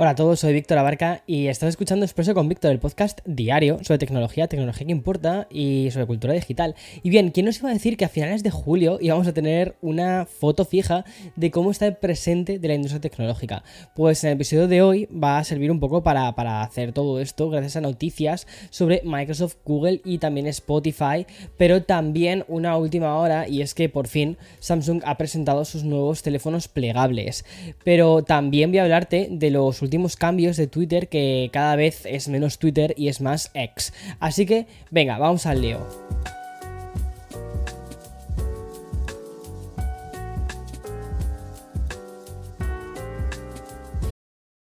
[0.00, 3.80] Hola a todos, soy Víctor Abarca y estás escuchando Expreso con Víctor, el podcast diario
[3.82, 6.76] sobre tecnología, tecnología que importa y sobre cultura digital.
[7.02, 9.74] Y bien, ¿quién nos iba a decir que a finales de julio íbamos a tener
[9.80, 11.04] una foto fija
[11.34, 13.64] de cómo está el presente de la industria tecnológica?
[13.96, 17.18] Pues en el episodio de hoy va a servir un poco para, para hacer todo
[17.18, 21.26] esto gracias a noticias sobre Microsoft, Google y también Spotify,
[21.56, 26.22] pero también una última hora y es que por fin Samsung ha presentado sus nuevos
[26.22, 27.44] teléfonos plegables.
[27.82, 29.82] Pero también voy a hablarte de los
[30.16, 33.92] cambios de Twitter que cada vez es menos Twitter y es más X.
[34.20, 35.80] Así que, venga, vamos al lío.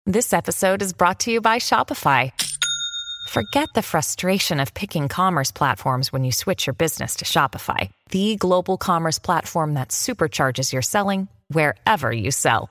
[0.09, 2.31] This episode is brought to you by Shopify.
[3.29, 8.37] Forget the frustration of picking commerce platforms when you switch your business to Shopify, the
[8.37, 12.71] global commerce platform that supercharges your selling wherever you sell.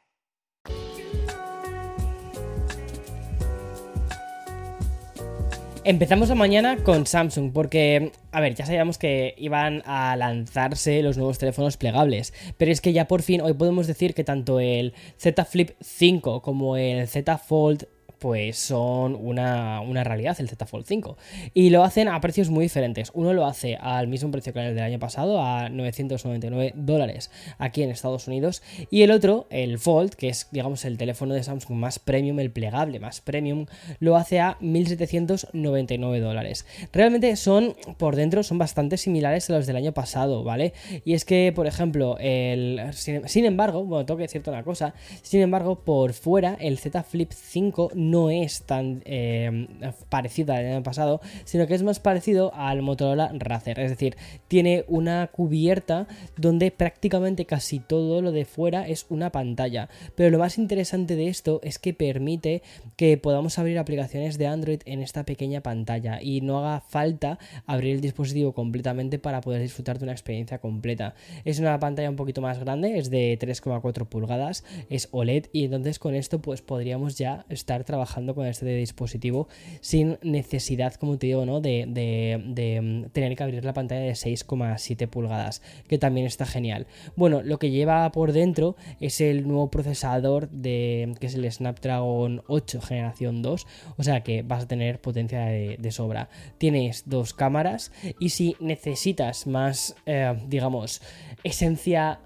[5.83, 11.17] Empezamos la mañana con Samsung porque, a ver, ya sabíamos que iban a lanzarse los
[11.17, 14.93] nuevos teléfonos plegables, pero es que ya por fin hoy podemos decir que tanto el
[15.17, 17.87] Z Flip 5 como el Z Fold
[18.21, 21.17] pues son una, realidad el Z Fold 5.
[21.55, 23.09] Y lo hacen a precios muy diferentes.
[23.15, 27.81] Uno lo hace al mismo precio que el del año pasado, a 999 dólares aquí
[27.81, 28.61] en Estados Unidos.
[28.91, 32.51] Y el otro, el Fold, que es digamos el teléfono de Samsung más premium, el
[32.51, 33.65] plegable más premium,
[33.99, 36.67] lo hace a 1799 dólares.
[36.93, 40.73] Realmente son, por dentro, son bastante similares a los del año pasado, ¿vale?
[41.05, 45.41] Y es que, por ejemplo, el, sin, embargo, bueno, tengo que decirte una cosa, sin
[45.41, 49.67] embargo, por fuera el Z Flip 5 no es tan eh,
[50.09, 53.79] parecido al año pasado, sino que es más parecido al Motorola Razer.
[53.79, 59.89] Es decir, tiene una cubierta donde prácticamente casi todo lo de fuera es una pantalla.
[60.15, 62.61] Pero lo más interesante de esto es que permite
[62.97, 67.95] que podamos abrir aplicaciones de Android en esta pequeña pantalla y no haga falta abrir
[67.95, 71.15] el dispositivo completamente para poder disfrutar de una experiencia completa.
[71.45, 75.97] Es una pantalla un poquito más grande, es de 3,4 pulgadas, es OLED y entonces
[75.97, 79.47] con esto pues podríamos ya estar trabajando trabajando con este dispositivo
[79.79, 81.61] sin necesidad, como te digo, ¿no?
[81.61, 86.87] de, mm, tener que abrir la pantalla de 6,7 pulgadas, que también está genial.
[87.15, 92.41] Bueno, lo que lleva por dentro es el nuevo procesador de que es el Snapdragon
[92.47, 93.67] 8 generación 2,
[93.97, 96.29] o sea que vas a tener potencia de, sobra.
[96.57, 101.01] Tienes dos cámaras y si necesitas más, eh, digamos,
[101.43, 102.19] esencia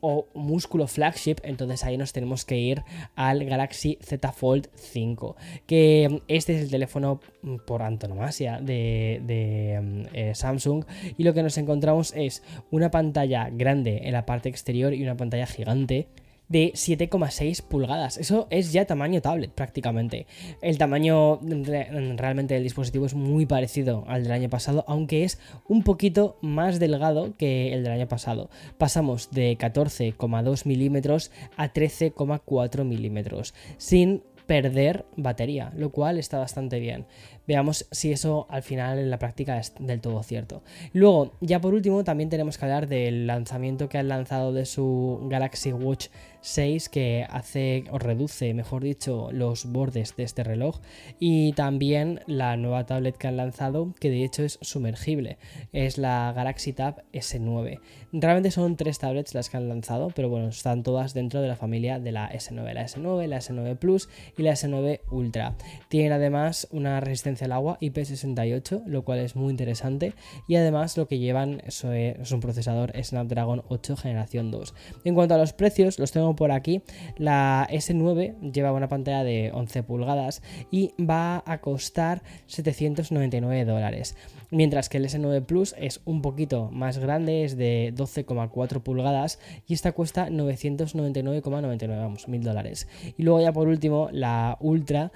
[0.00, 2.82] o músculo flagship, entonces ahí nos tenemos que ir
[3.14, 5.36] al Galaxy Z Fold 5,
[5.66, 10.84] que este es el teléfono mm, por antonomasia de, mm, eh, Samsung
[11.16, 15.16] y lo que nos encontramos es una pantalla grande en la parte exterior y una
[15.16, 16.08] pantalla gigante
[16.48, 18.16] de 7,6 pulgadas.
[18.16, 20.26] Eso es ya tamaño tablet prácticamente.
[20.62, 25.38] El tamaño realmente del dispositivo es muy parecido al del año pasado, aunque es
[25.68, 28.50] un poquito más delgado que el del año pasado.
[28.78, 37.04] Pasamos de 14,2 milímetros a 13,4 milímetros, sin perder batería, lo cual está bastante bien.
[37.48, 40.62] Veamos si eso al final en la práctica es del todo cierto.
[40.92, 45.26] Luego, ya por último, también tenemos que hablar del lanzamiento que han lanzado de su
[45.30, 46.08] Galaxy Watch
[46.40, 50.78] 6 que hace o reduce, mejor dicho, los bordes de este reloj
[51.18, 55.38] y también la nueva tablet que han lanzado que de hecho es sumergible,
[55.72, 57.80] es la Galaxy Tab S9.
[58.12, 61.56] Realmente son tres tablets las que han lanzado, pero bueno, están todas dentro de la
[61.56, 65.56] familia de la S9, la S9, la S9 Plus y la S9 Ultra.
[65.88, 70.14] Tienen además una resistencia al agua IP68, lo cual es muy interesante
[70.46, 74.74] y además lo que llevan es un procesador Snapdragon 8 generación 2.
[75.04, 76.82] En cuanto a los precios, los tengo por aquí.
[77.16, 84.16] La S9 lleva una pantalla de 11 pulgadas y va a costar 799 dólares.
[84.50, 89.74] Mientras que el S9 Plus es un poquito más grande, es de 12,4 pulgadas y
[89.74, 92.88] esta cuesta 999,99, vamos, 1000 dólares.
[93.16, 95.12] Y luego ya por último la Ultra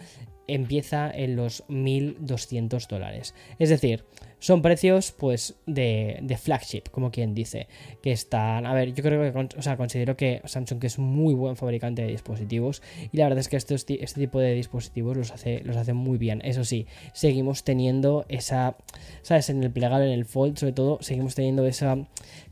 [0.54, 3.34] empieza en los 1200 dólares.
[3.58, 4.04] Es decir,
[4.42, 7.68] son precios pues de, flagship, como quien dice,
[8.02, 11.54] que están, a ver, yo creo que, o sea, considero que Samsung es muy buen
[11.54, 12.82] fabricante de dispositivos
[13.12, 16.18] y la verdad es que estos, este tipo de dispositivos los hace, los hace muy
[16.18, 16.40] bien.
[16.44, 18.76] Eso sí, seguimos teniendo esa,
[19.22, 19.48] ¿sabes?
[19.48, 21.98] En el plegable, en el fold, sobre todo, seguimos teniendo esa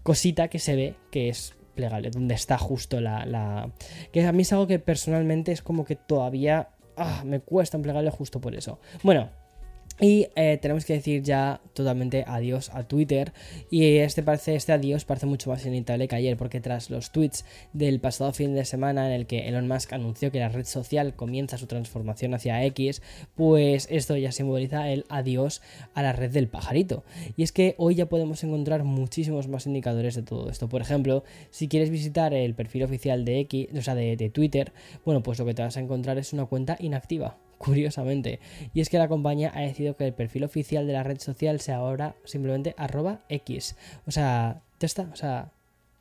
[0.04, 3.72] cosita que se ve que es plegable, donde está justo la, la...
[4.12, 6.68] Que a mí es algo que personalmente es como que todavía...
[6.96, 8.80] Ah, me cuesta un plegable justo por eso.
[9.02, 9.30] Bueno,
[10.00, 13.32] y eh, tenemos que decir ya totalmente adiós a Twitter.
[13.70, 17.44] Y este, parece, este adiós parece mucho más inevitable que ayer, porque tras los tweets
[17.72, 21.14] del pasado fin de semana en el que Elon Musk anunció que la red social
[21.14, 23.02] comienza su transformación hacia X,
[23.34, 25.60] pues esto ya simboliza el adiós
[25.94, 27.04] a la red del pajarito.
[27.36, 30.68] Y es que hoy ya podemos encontrar muchísimos más indicadores de todo esto.
[30.68, 34.72] Por ejemplo, si quieres visitar el perfil oficial de X, o sea, de, de Twitter,
[35.04, 38.40] bueno, pues lo que te vas a encontrar es una cuenta inactiva curiosamente.
[38.72, 41.60] Y es que la compañía ha decidido que el perfil oficial de la red social
[41.60, 43.76] sea ahora simplemente arroba X.
[44.06, 45.52] O sea, ya está, o sea,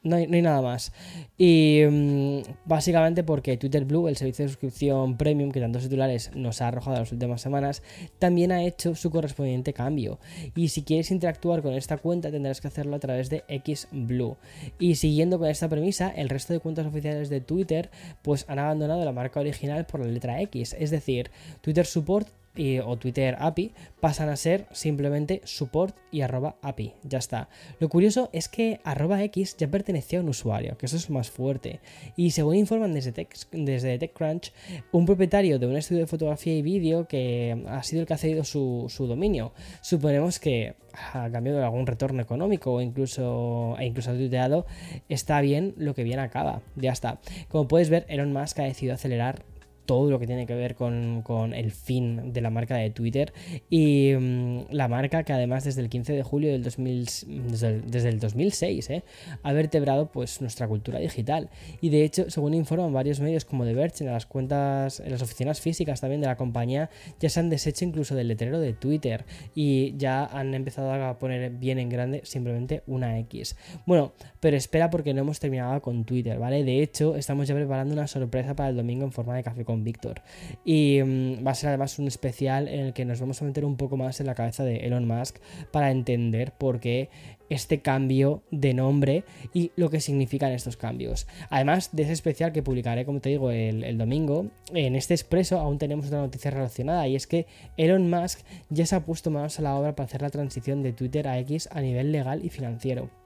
[0.03, 0.93] no hay, nada más.
[1.37, 6.61] Y mm, básicamente porque Twitter Blue, el servicio de suscripción premium que tantos titulares nos
[6.61, 7.83] ha arrojado en las últimas semanas,
[8.17, 10.19] también ha hecho su correspondiente cambio.
[10.55, 14.37] Y si quieres interactuar con esta cuenta tendrás que hacerlo a través de X Blue.
[14.79, 17.89] Y siguiendo con esta premisa, el resto de cuentas oficiales de Twitter
[18.21, 20.75] pues han abandonado la marca original por la letra X.
[20.79, 21.29] Es decir,
[21.61, 22.38] Twitter Support
[22.85, 26.93] o Twitter API pasan a ser simplemente support y arroba API.
[27.03, 27.49] Ya está.
[27.79, 31.29] Lo curioso es que arroba X ya pertenecía a un usuario, que eso es más
[31.29, 31.79] fuerte.
[32.15, 34.51] Y según informan desde, desde TechCrunch,
[34.91, 38.17] un propietario de un estudio de fotografía y vídeo que ha sido el que ha
[38.17, 39.53] cedido su, su dominio.
[39.81, 40.75] Suponemos que
[41.13, 44.65] a cambio de algún retorno económico o incluso, e incluso ha tuiteado,
[45.07, 46.61] está bien lo que bien acaba.
[46.75, 47.19] Ya está.
[47.47, 49.43] Como puedes ver, Elon Musk ha decidido acelerar
[49.89, 51.23] todo lo que tiene que ver con,
[51.55, 53.33] el fin de la marca de Twitter.
[53.71, 57.07] Y mm, la marca que además desde el 15 de julio del 2000,
[57.49, 59.03] desde, el, 2006 eh,
[59.41, 61.49] ha vertebrado pues nuestra cultura digital.
[61.81, 65.23] Y de hecho según informan varios medios como The Verge en las cuentas en las
[65.23, 69.25] oficinas físicas también de la compañía ya se han deshecho incluso del letrero de Twitter
[69.55, 73.55] y ya han empezado a poner bien en grande simplemente una X.
[73.87, 77.93] Bueno pero espera porque no hemos terminado con Twitter vale de hecho estamos ya preparando
[77.93, 80.21] una sorpresa para el domingo en forma de café con Víctor.
[80.65, 83.65] Y mm, va a ser además un especial en el que nos vamos a meter
[83.65, 85.37] un poco más en la cabeza de Elon Musk
[85.71, 87.09] para entender por qué
[87.49, 89.23] este cambio de nombre
[89.53, 91.27] y lo que significan estos cambios.
[91.49, 95.59] Además de ese especial que publicaré, como te digo, el, el, domingo, en este expreso
[95.59, 97.47] aún tenemos otra noticia relacionada y es que
[97.77, 98.39] Elon Musk
[98.69, 101.39] ya se ha puesto manos a la obra para hacer la transición de Twitter a
[101.39, 103.18] X a nivel legal y financiero.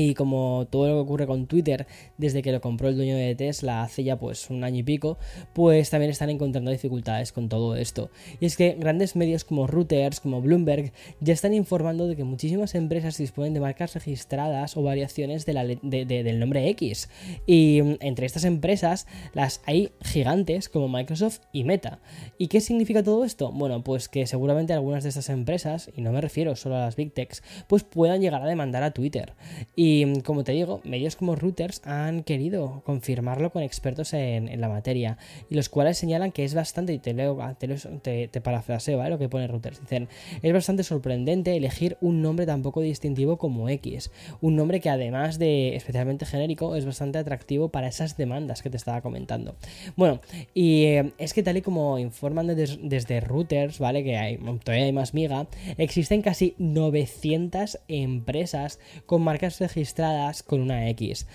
[0.00, 3.34] Y como todo lo que ocurre con Twitter desde que lo compró el dueño de
[3.34, 5.18] Tesla hace ya pues un año y pico,
[5.54, 8.08] pues también están encontrando dificultades con todo esto.
[8.38, 12.76] Y es que grandes medios como Reuters, como Bloomberg, ya están informando de que muchísimas
[12.76, 17.08] empresas disponen de marcas registradas o variaciones del nombre X.
[17.44, 21.98] Y mm, entre estas empresas las hay gigantes como Microsoft y Meta.
[22.38, 23.50] ¿Y qué significa todo esto?
[23.50, 26.94] Bueno, pues que seguramente algunas de estas empresas, y no me refiero solo a las
[26.94, 29.32] Big Techs, pues puedan llegar a demandar a Twitter.
[29.74, 29.87] Y
[30.24, 35.18] como te digo, medios como Reuters han querido confirmarlo con expertos en, la materia,
[35.50, 39.10] y los cuales señalan que es bastante, y te leo, te, te, parafraseo ¿vale?
[39.10, 40.08] lo que pone Reuters, dicen,
[40.42, 45.38] es bastante sorprendente elegir un nombre tan poco distintivo como X, un nombre que además
[45.38, 49.56] de especialmente genérico es bastante atractivo para esas demandas que te estaba comentando.
[49.96, 50.20] Bueno,
[50.54, 54.02] y eh, es que tal y como informan desde Reuters, ¿vale?
[54.04, 55.46] Que todavía hay más miga,
[55.76, 61.26] existen casi 900 empresas con marcas registradas con una X.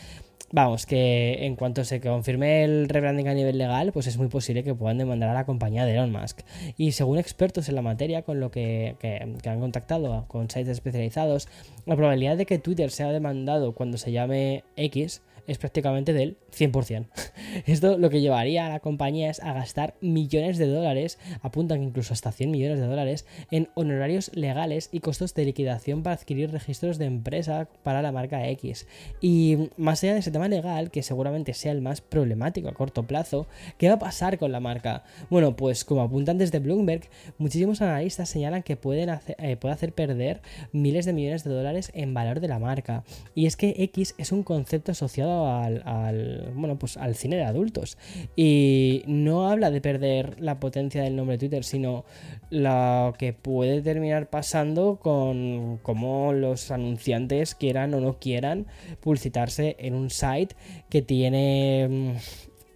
[0.51, 4.63] Vamos, que en cuanto se confirme el rebranding a nivel legal, pues es muy posible
[4.63, 6.41] que puedan demandar a la compañía de Elon Musk.
[6.77, 11.48] Y según expertos en la materia, con lo que, que han contactado con sites especializados,
[11.88, 17.07] la probabilidad de que Twitter sea demandado cuando se llame X es prácticamente del 100%.
[17.65, 22.13] Esto lo que llevaría a la compañía es a gastar millones de dólares, apuntan incluso
[22.13, 26.97] hasta 100 millones de dólares, en honorarios legales y costos de liquidación para adquirir registros
[26.97, 28.88] de empresa para la marca X.
[29.21, 33.03] Y más allá de ese tema legal, que seguramente sea el más problemático a corto
[33.03, 33.47] plazo,
[33.77, 35.03] ¿qué va a pasar con la marca?
[35.29, 39.93] Bueno, pues como apuntan desde Bloomberg, muchísimos analistas señalan que pueden hacer, eh, puede hacer
[39.93, 43.03] perder miles de millones de dólares en valor de la marca.
[43.35, 47.98] Y es que X es un concepto asociado al, bueno, pues al cine de adultos.
[48.36, 52.06] Y no habla de perder la potencia del nombre de Twitter, sino
[52.50, 58.68] lo que puede terminar pasando con cómo los anunciantes quieran o no quieran
[59.02, 60.56] publicitarse en un site
[60.90, 62.12] que tiene mm,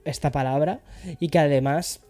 [0.05, 0.81] esta palabra
[1.19, 2.01] y que además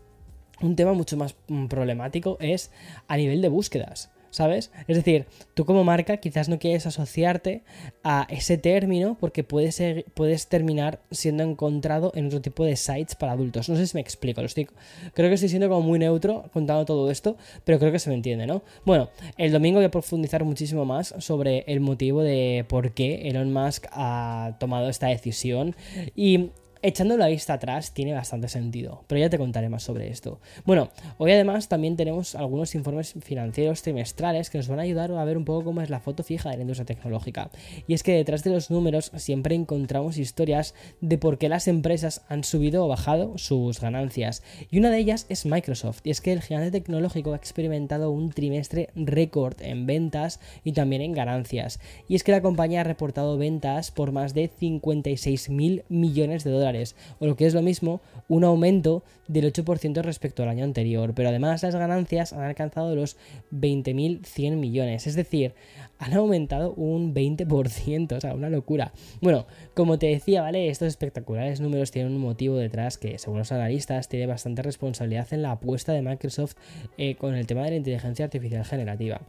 [0.62, 2.72] un tema mucho más mm, problemático es
[3.08, 4.12] a nivel de búsquedas.
[4.29, 4.72] ¿Sabes?
[4.88, 7.63] Es decir, tú como marca quizás no quieres asociarte
[8.03, 9.81] a ese término porque puedes,
[10.13, 13.69] puedes terminar siendo encontrado en otro tipo de sites para adultos.
[13.69, 14.67] No sé si me explico, lo estoy,
[15.13, 18.15] creo que estoy siendo como muy neutro contando todo esto, pero creo que se me
[18.15, 18.63] entiende, ¿no?
[18.86, 23.51] Bueno, el domingo voy a profundizar muchísimo más sobre el motivo de por qué Elon
[23.51, 25.75] Musk ha tomado esta decisión
[26.15, 26.51] y
[26.84, 30.39] Echando la vista atrás tiene bastante sentido, pero ya te contaré más sobre esto.
[30.63, 35.25] Bueno, hoy además también tenemos algunos informes financieros trimestrales que nos van a ayudar a
[35.25, 37.50] ver un poco cómo es la foto fija de la industria tecnológica.
[37.88, 42.22] Y es que detrás de los números siempre encontramos historias de por qué las empresas
[42.29, 44.43] han subido o bajado sus ganancias.
[44.69, 48.29] Y una de ellas es Microsoft, y es que el gigante tecnológico ha experimentado un
[48.29, 51.79] trimestre récord en ventas y también en ganancias.
[52.07, 56.51] Y es que la compañía ha reportado ventas por más de 56 mil millones de
[56.51, 56.66] dólares
[57.19, 61.29] o lo que es lo mismo, un aumento del 8% respecto al año anterior, pero
[61.29, 63.17] además las ganancias han alcanzado los
[63.51, 65.53] 20.100 millones, es decir,
[66.00, 68.91] han aumentado un 20%, o sea, una locura.
[69.21, 70.69] Bueno, como te decía, ¿vale?
[70.69, 75.41] Estos espectaculares números tienen un motivo detrás que, según los analistas, tiene bastante responsabilidad en
[75.41, 76.55] la apuesta de Microsoft
[76.97, 79.21] eh, con el tema de la inteligencia artificial generativa.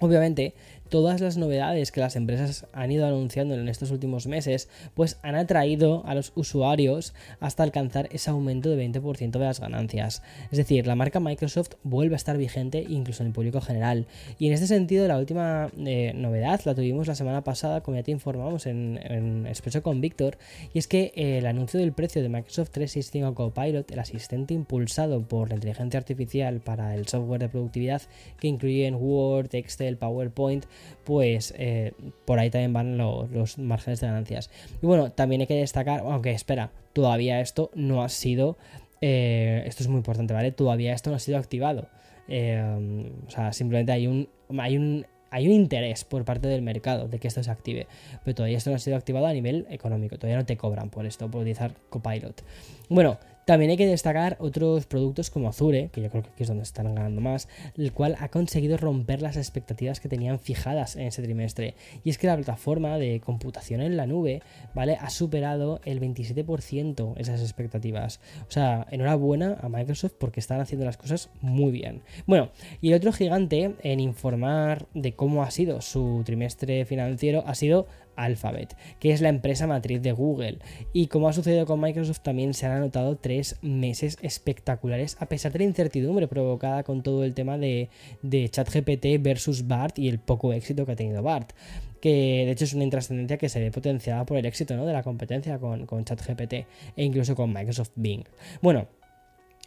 [0.00, 0.54] Obviamente,
[0.92, 5.36] todas las novedades que las empresas han ido anunciando en estos últimos meses, pues han
[5.36, 10.22] atraído a los usuarios hasta alcanzar ese aumento de 20% de las ganancias.
[10.50, 14.06] Es decir, la marca Microsoft vuelve a estar vigente incluso en el público general.
[14.38, 18.02] Y en este sentido, la última eh, novedad la tuvimos la semana pasada, como ya
[18.02, 20.36] te informamos en, en Expreso con Víctor,
[20.74, 25.22] y es que eh, el anuncio del precio de Microsoft 365 Copilot, el asistente impulsado
[25.22, 28.02] por la inteligencia artificial para el software de productividad
[28.38, 30.66] que incluye en Word, Excel, PowerPoint,
[31.04, 31.92] pues eh,
[32.24, 34.50] por ahí también van los márgenes de ganancias.
[34.82, 38.56] Y bueno, también hay que destacar, aunque espera, todavía esto no ha sido,
[39.00, 40.52] eh, esto es muy importante, ¿vale?
[40.52, 41.88] Todavía esto no ha sido activado.
[42.28, 47.08] Eh, o sea, simplemente hay un, hay un hay un interés por parte del mercado
[47.08, 47.86] de que esto se active,
[48.22, 51.06] pero todavía esto no ha sido activado a nivel económico, todavía no te cobran por
[51.06, 52.44] esto, por utilizar Copilot.
[52.90, 56.48] Bueno, también hay que destacar otros productos como Azure, que yo creo que aquí es
[56.48, 61.06] donde están ganando más, el cual ha conseguido romper las expectativas que tenían fijadas en
[61.06, 61.74] ese trimestre.
[62.04, 64.42] Y es que la plataforma de computación en la nube,
[64.74, 64.96] ¿vale?
[65.00, 68.20] Ha superado el 27% esas expectativas.
[68.48, 72.02] O sea, enhorabuena a Microsoft porque están haciendo las cosas muy bien.
[72.26, 77.54] Bueno, y el otro gigante en informar de cómo ha sido su trimestre financiero ha
[77.54, 80.58] sido Alphabet, que es la empresa matriz de Google.
[80.92, 85.52] Y como ha sucedido con Microsoft, también se han anotado tres meses espectaculares, a pesar
[85.52, 87.88] de la incertidumbre provocada con todo el tema de,
[88.22, 91.52] ChatGPT versus BART y el poco éxito que ha tenido BART
[92.00, 94.84] que de hecho es una intrascendencia que se ve potenciada por el éxito ¿no?
[94.84, 96.66] de la competencia con, con ChatGPT e
[96.96, 98.24] incluso con Microsoft Bing.
[98.60, 98.88] Bueno,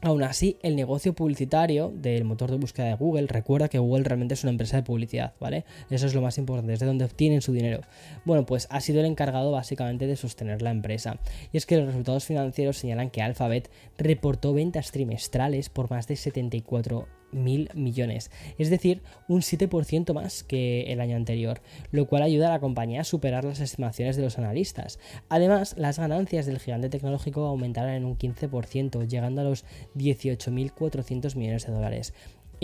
[0.02, 4.34] Aún así, el negocio publicitario del motor de búsqueda de Google, recuerda que Google realmente
[4.34, 5.64] es una empresa de publicidad, ¿vale?
[5.90, 7.82] Eso es lo más importante, es de donde obtienen su dinero.
[8.26, 11.18] Bueno, pues ha sido el encargado básicamente de sostener la empresa.
[11.54, 16.18] Y es que los resultados financieros señalan que Alphabet reportó ventas trimestrales por más de
[16.18, 21.62] 74 mil millones, es decir, un 7% más que el año anterior,
[21.92, 25.00] lo cual ayuda a la compañía a superar las estimaciones de los analistas.
[25.30, 29.66] Además, las ganancias del gigante tecnológico aumentaron en un 15%, llegando a los
[29.96, 32.14] 18.400 millones de dólares.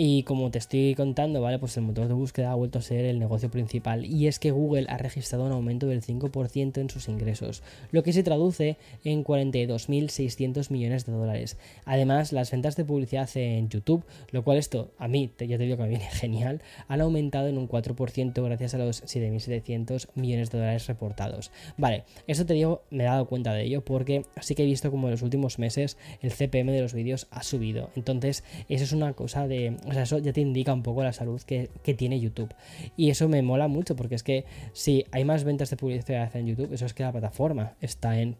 [0.04, 1.60] Y como te estoy contando, ¿vale?
[1.60, 4.04] Pues el motor de búsqueda ha vuelto a ser el negocio principal.
[4.04, 8.12] Y es que Google ha registrado un aumento del 5% en sus ingresos, lo que
[8.12, 11.56] se traduce en 42.600 millones de dólares.
[11.84, 15.76] Además, las ventas de publicidad en YouTube, lo cual esto a mí, ya te digo
[15.76, 20.58] que me viene genial, han aumentado en un 4% gracias a los 7.700 millones de
[20.58, 21.52] dólares reportados.
[21.76, 24.90] Vale, esto te digo, me he dado cuenta de ello porque sí que he visto
[24.90, 27.90] como en los últimos meses el CPM de los vídeos ha subido.
[27.94, 31.12] Entonces, eso es una cosa de o sea, eso ya te indica un poco la
[31.12, 32.52] salud que, tiene YouTube.
[32.96, 36.46] Y eso me mola mucho porque es que si hay más ventas de publicidad en
[36.46, 38.36] YouTube, eso es que la plataforma está en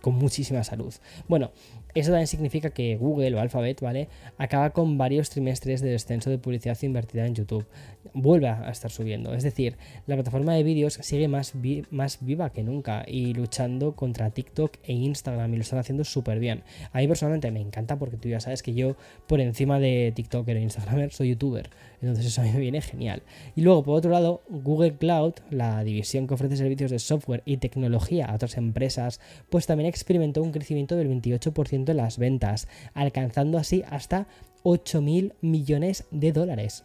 [0.00, 0.94] con muchísima salud.
[1.28, 1.52] Bueno,
[1.94, 4.08] eso también significa que Google o Alphabet, ¿vale?
[4.38, 7.66] Acaba con varios trimestres de descenso de publicidad invertida en YouTube.
[8.14, 9.34] Vuelve a estar subiendo.
[9.34, 11.54] Es decir, la plataforma de vídeos sigue más,
[11.90, 16.38] más viva que nunca y luchando contra TikTok e Instagram y lo están haciendo súper
[16.38, 16.62] bien.
[16.92, 18.96] A mí personalmente me encanta porque tú ya sabes que yo
[19.26, 21.70] por encima de TikToker e Instagramer soy youtuber.
[22.00, 23.22] Entonces eso a mí me viene genial.
[23.56, 27.58] Y luego, por otro lado, Google Cloud, la división que ofrece servicios de software y
[27.58, 29.20] tecnología a otras empresas,
[29.50, 34.26] pues también experimentó un crecimiento del 28% en las ventas, alcanzando así hasta
[34.64, 36.82] 8.000 millones de dólares.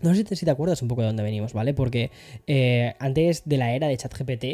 [0.00, 1.74] No sé si te acuerdas un poco de dónde venimos, ¿vale?
[1.74, 2.12] Porque
[2.46, 4.44] eh, antes de la era de ChatGPT,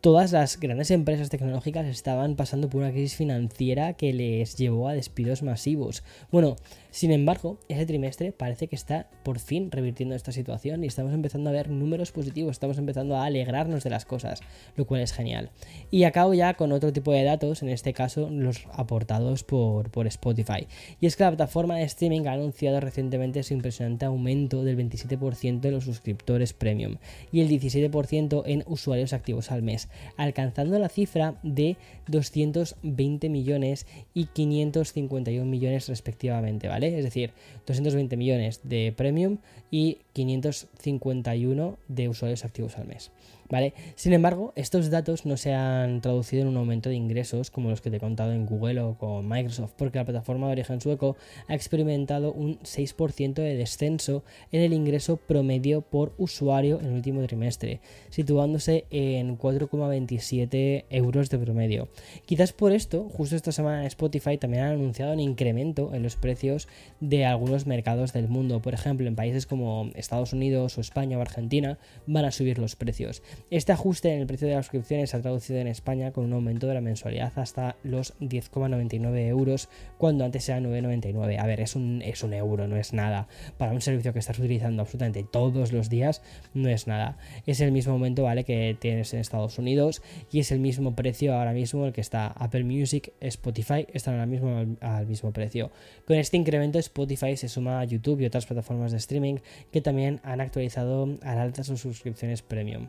[0.00, 4.92] todas las grandes empresas tecnológicas estaban pasando por una crisis financiera que les llevó a
[4.92, 6.04] despidos masivos.
[6.30, 6.56] Bueno,
[6.90, 11.50] sin embargo, ese trimestre parece que está por fin revirtiendo esta situación y estamos empezando
[11.50, 14.40] a ver números positivos, estamos empezando a alegrarnos de las cosas,
[14.76, 15.50] lo cual es genial.
[15.90, 20.66] Y acabo ya con otro tipo de datos, en este caso los aportados por, Spotify.
[21.00, 25.64] Y es que la plataforma de streaming ha anunciado recientemente su impresionante aumento del 27%
[25.64, 26.96] en los suscriptores premium
[27.32, 31.76] y el 17% en usuarios activos al mes alcanzando la cifra de
[32.08, 36.98] 220 millones y 551 millones respectivamente, ¿vale?
[36.98, 37.32] Es decir,
[37.66, 39.38] 220 millones de premium
[39.70, 43.10] y 551 de usuarios activos al mes.
[43.50, 43.72] ¿Vale?
[43.94, 47.80] Sin embargo, estos datos no se han traducido en un aumento de ingresos como los
[47.80, 51.16] que te he contado en Google o con Microsoft, porque la plataforma de origen sueco
[51.46, 57.26] ha experimentado un 6% de descenso en el ingreso promedio por usuario en el último
[57.26, 61.88] trimestre, situándose en 4,27 euros de promedio.
[62.26, 66.68] Quizás por esto, justo esta semana Spotify también ha anunciado un incremento en los precios
[67.00, 68.60] de algunos mercados del mundo.
[68.60, 72.76] Por ejemplo, en países como Estados Unidos o España o Argentina van a subir los
[72.76, 73.22] precios.
[73.50, 76.32] Este ajuste en el precio de las suscripciones se ha traducido en España con un
[76.32, 81.38] aumento de la mensualidad hasta los 10,99 euros, cuando antes era 9,99.
[81.38, 83.28] A ver, es un, es un euro, no es nada.
[83.56, 86.22] Para un servicio que estás utilizando absolutamente todos los días,
[86.54, 87.18] no es nada.
[87.46, 88.44] Es el mismo aumento, ¿vale?
[88.44, 92.28] Que tienes en Estados Unidos y es el mismo precio ahora mismo el que está
[92.28, 95.70] Apple Music, Spotify, están ahora mismo al, al mismo precio.
[96.06, 99.36] Con este incremento, Spotify se suma a YouTube y otras plataformas de streaming
[99.72, 102.88] que también han actualizado al alta sus suscripciones premium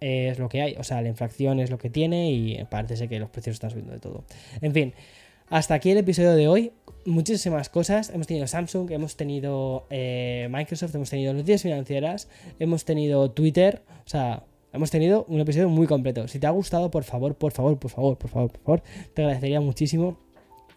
[0.00, 0.74] es lo que hay.
[0.78, 3.92] O sea, la inflación es lo que tiene y parece que los precios están subiendo
[3.92, 4.24] de todo.
[4.60, 4.94] En fin,
[5.48, 6.72] hasta aquí el episodio de hoy.
[7.06, 8.10] Muchísimas cosas.
[8.10, 12.28] Hemos tenido Samsung, hemos tenido eh, Microsoft, hemos tenido noticias financieras,
[12.58, 13.82] hemos tenido Twitter.
[14.06, 16.28] O sea, hemos tenido un episodio muy completo.
[16.28, 18.82] Si te ha gustado, por favor, por favor, por favor, por favor, por favor,
[19.14, 20.18] te agradecería muchísimo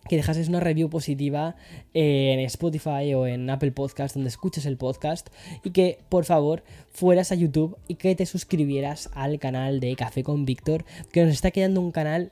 [0.07, 1.55] que dejases una review positiva
[1.93, 5.29] en Spotify o en Apple Podcast donde escuches el podcast
[5.63, 10.23] y que por favor fueras a YouTube y que te suscribieras al canal de Café
[10.23, 12.31] con Víctor que nos está quedando un canal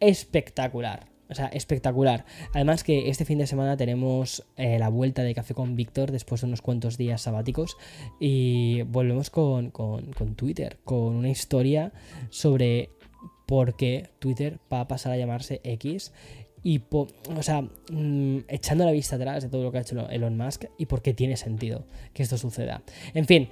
[0.00, 1.06] espectacular.
[1.30, 2.24] O sea, espectacular.
[2.54, 6.40] Además que este fin de semana tenemos eh, la vuelta de Café con Víctor después
[6.40, 7.76] de unos cuantos días sabáticos
[8.18, 11.92] y volvemos con, con, con Twitter, con una historia
[12.30, 12.88] sobre
[13.44, 16.12] por qué Twitter va a pasar a llamarse X
[16.62, 17.06] y, o
[17.40, 20.86] sea, mm, echando la vista atrás de todo lo que ha hecho Elon Musk y
[20.86, 22.82] por qué tiene sentido que esto suceda.
[23.14, 23.48] En fin,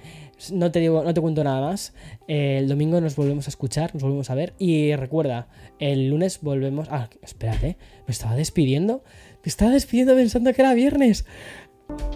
[0.51, 1.93] no te digo, no te cuento nada más.
[2.27, 5.47] el domingo nos volvemos a escuchar, nos volvemos a ver y recuerda,
[5.79, 6.87] el lunes volvemos.
[6.91, 9.03] Ah, espérate, me estaba despidiendo.
[9.43, 11.25] Me estaba despidiendo pensando que era viernes.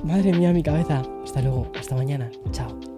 [0.04, 1.02] Madre mía, mi cabeza.
[1.24, 2.30] Hasta luego, hasta mañana.
[2.52, 2.91] Chao.